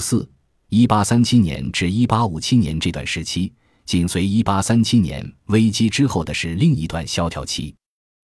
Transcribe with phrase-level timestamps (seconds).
[0.00, 0.28] 四，
[0.70, 3.52] 一八三七年至一八五七年这段时期，
[3.84, 7.74] 紧随一八三七年危机之后的是另一段萧条期，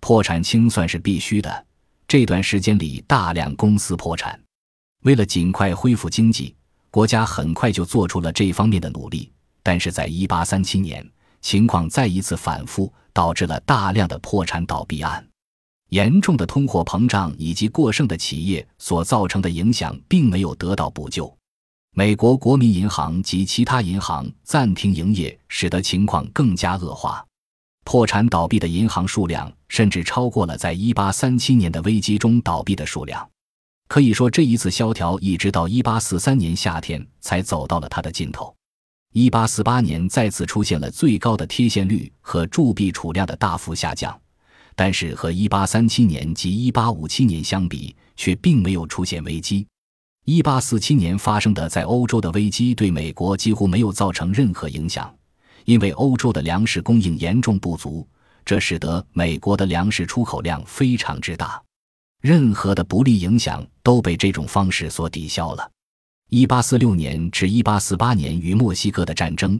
[0.00, 1.66] 破产清算是必须的。
[2.08, 4.40] 这段时间里，大量公司破产。
[5.02, 6.56] 为了尽快恢复经济，
[6.90, 9.30] 国家很快就做出了这方面的努力。
[9.62, 11.06] 但是在一八三七年，
[11.42, 15.24] 情况再一次反复，导致了大量的破产倒闭案。
[15.90, 21.37] 严重的通货膨胀以及过剩的企业所造成的影响并没有得到补救。
[21.98, 27.26] 美国国民银行及其他银行暂停营业，使得情况更加恶化。
[27.84, 33.28] 破产倒闭的银行数量甚至超过了在1837年的危机中倒闭的数量。
[33.88, 38.54] 可以说，这一次萧条一直到1843年夏天才走到了它的尽头。
[39.14, 44.16] 1848年再次出现了最高的贴现率和铸币储量的大幅下降。
[44.76, 49.66] 但是和1837年及1857年相比，却并没有出现危机。
[50.28, 55.10] 1847年发生的在欧洲的危机对美国几乎没有造成任何影响，
[55.64, 58.06] 因为欧洲的粮食供应严重不足，
[58.44, 61.58] 这使得美国的粮食出口量非常之大。
[62.20, 65.66] 任何的不利影响都被这种方式所抵消了。
[66.28, 69.58] 1846年至1848年与墨西哥的战争。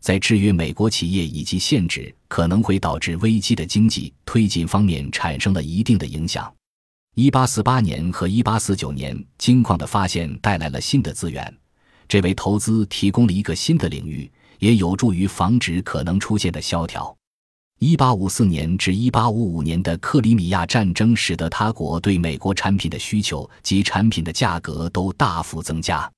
[0.00, 6.50] 在制约美国企业以及限制可能会导致危机的经济推进方面产生了一定的影响。
[7.18, 11.56] 一八四八年和一八四九年金矿的发现带来了新的资源，
[12.06, 17.16] 这为投资提供了一个新的领域，也有助于防止可能出现的萧条。
[17.78, 26.12] 一八五四年至一八五五年的克里米亚战争使得他国对美国产品的需求及产品的价格都大幅增加。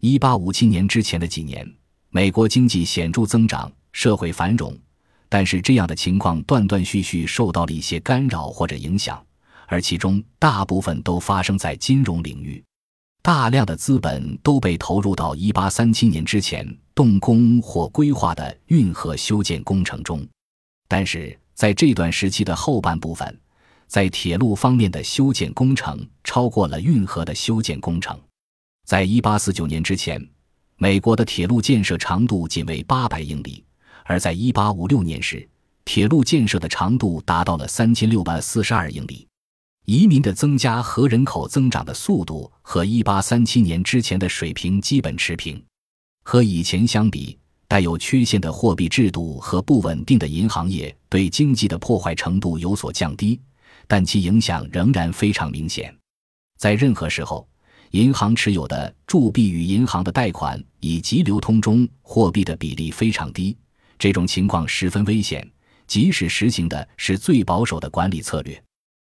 [0.00, 1.68] 一八五七年之前的几年。
[2.10, 4.72] 美国经济显著增长，社会繁荣，
[5.28, 9.20] 但是这样的情况断断续续受到了一些干扰或者影响，
[9.66, 12.62] 而其中大部分都发生在金融领域。
[13.22, 20.26] 大量的资本都被投入到1837年之前动工或规划的运河修建工程中，
[20.88, 23.40] 但是在这段时期的后半部分，
[23.86, 28.18] 在铁路方面的修建工程超过了运河的修建工程。
[28.84, 30.24] 在1849年之前。
[30.78, 33.64] 美国的铁路建设长度仅为八百英里，
[34.04, 35.48] 而在一八五六年时，
[35.86, 39.26] 铁路建设的长度达到了三千六百四十二英里。
[39.86, 45.60] 移民的增加和人口增长的速度和一八三七年之前的水平基本持平。
[46.24, 47.38] 和以前相比，
[47.68, 53.40] 带有缺陷的货币制度和不稳定的银行业对经济的破坏程度有所降低，
[53.86, 55.96] 但其影响仍然非常明显。
[56.58, 57.48] 在任何时候。
[57.92, 63.56] 银行持有的铸币与银行的贷款以及流通中货币的比例非常低，
[63.96, 65.48] 这种情况十分危险。
[65.86, 68.60] 即使实行的是最保守的管理策略，